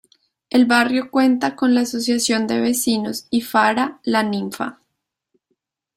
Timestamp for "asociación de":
1.81-2.59